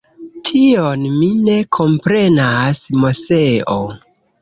Tion 0.49 1.03
mi 1.17 1.27
ne 1.51 1.59
komprenas, 1.79 2.83
Moseo. 3.07 3.81